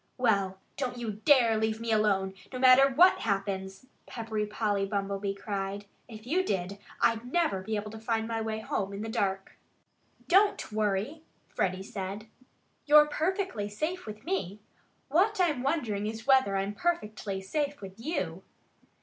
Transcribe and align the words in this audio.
"Well, 0.17 0.57
don't 0.77 0.97
you 0.97 1.11
dare 1.11 1.51
to 1.53 1.59
leave 1.59 1.79
me 1.79 1.91
alone, 1.91 2.33
no 2.51 2.57
matter 2.57 2.89
what 2.89 3.19
happens!" 3.19 3.85
Peppery 4.07 4.47
Polly 4.47 4.83
Bumblebee 4.83 5.35
cried. 5.35 5.85
"If 6.07 6.25
you 6.25 6.43
did, 6.43 6.79
I'd 7.01 7.31
never 7.31 7.61
be 7.61 7.75
able 7.75 7.91
to 7.91 7.99
find 7.99 8.27
my 8.27 8.41
way 8.41 8.61
home 8.61 8.93
in 8.93 9.03
the 9.03 9.09
dark." 9.09 9.59
"Don't 10.27 10.71
worry!" 10.71 11.21
Freddie 11.49 11.83
said. 11.83 12.25
"You're 12.87 13.05
perfectly 13.05 13.69
safe 13.69 14.07
with 14.07 14.25
me.... 14.25 14.59
What 15.07 15.39
I'm 15.39 15.61
wondering 15.61 16.07
is 16.07 16.25
whether 16.25 16.55
I'm 16.57 16.73
perfectly 16.73 17.39
safe 17.39 17.79
with 17.79 17.99
you." 17.99 18.41